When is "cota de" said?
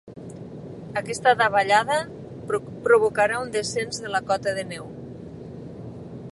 4.33-4.65